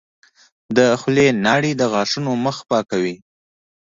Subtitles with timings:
[0.77, 3.15] د خولې لاړې د غاښونو مخ پاکوي.